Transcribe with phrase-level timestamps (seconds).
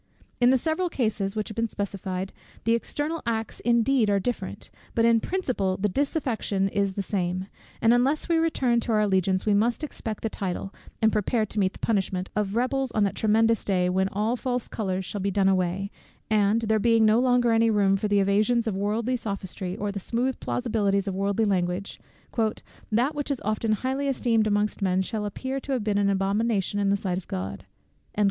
[0.39, 5.05] In the several cases which have been specified, the external acts indeed are different; but
[5.05, 7.45] in principle the disaffection is the same;
[7.83, 11.59] and unless we return to our allegiance, we must expect the title, and prepare to
[11.59, 15.29] meet the punishment, of rebels on that tremendous day, when all false colours shall be
[15.29, 15.91] done away,
[16.31, 19.99] and (there being no longer any room for the evasions of worldly sophistry, or the
[19.99, 21.99] smooth plausibilities of worldly language)
[22.91, 26.89] "that which is often highly esteemed amongst men, shall appear to have been abomination in
[26.89, 27.65] the sight of God."